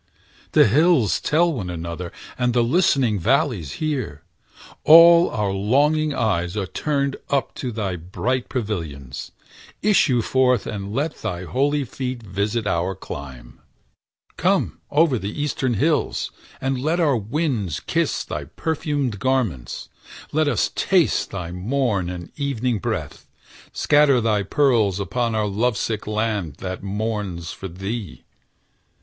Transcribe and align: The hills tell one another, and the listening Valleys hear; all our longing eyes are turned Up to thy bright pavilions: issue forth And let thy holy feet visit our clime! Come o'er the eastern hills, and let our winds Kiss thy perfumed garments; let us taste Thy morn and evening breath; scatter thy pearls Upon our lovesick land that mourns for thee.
The 0.53 0.65
hills 0.65 1.19
tell 1.21 1.53
one 1.53 1.69
another, 1.69 2.11
and 2.35 2.55
the 2.55 2.63
listening 2.63 3.19
Valleys 3.19 3.73
hear; 3.73 4.23
all 4.83 5.29
our 5.29 5.51
longing 5.53 6.11
eyes 6.11 6.57
are 6.57 6.65
turned 6.65 7.17
Up 7.29 7.53
to 7.61 7.71
thy 7.71 7.97
bright 7.97 8.49
pavilions: 8.49 9.31
issue 9.83 10.23
forth 10.23 10.65
And 10.65 10.91
let 10.91 11.17
thy 11.21 11.43
holy 11.43 11.83
feet 11.83 12.23
visit 12.23 12.65
our 12.65 12.95
clime! 12.95 13.59
Come 14.37 14.79
o'er 14.91 15.19
the 15.19 15.39
eastern 15.39 15.75
hills, 15.75 16.31
and 16.59 16.81
let 16.81 16.99
our 16.99 17.15
winds 17.15 17.79
Kiss 17.79 18.23
thy 18.23 18.45
perfumed 18.45 19.19
garments; 19.19 19.87
let 20.31 20.47
us 20.47 20.71
taste 20.73 21.29
Thy 21.29 21.51
morn 21.51 22.09
and 22.09 22.31
evening 22.37 22.79
breath; 22.79 23.27
scatter 23.71 24.19
thy 24.19 24.41
pearls 24.41 24.99
Upon 24.99 25.35
our 25.35 25.45
lovesick 25.45 26.07
land 26.07 26.55
that 26.55 26.81
mourns 26.81 27.51
for 27.51 27.67
thee. 27.67 28.23